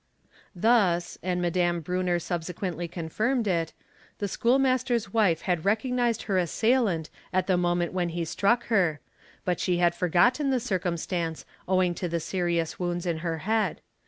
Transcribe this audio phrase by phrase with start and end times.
[0.55, 3.71] Thus, and Madam Brunner subsequently confirmed it,
[4.17, 8.65] the school | master's wife had recognised her assailant at the moment when h struck
[8.65, 8.99] her,
[9.45, 13.79] but she had forgotten the circumstance owing to the seriou, wounds in her head.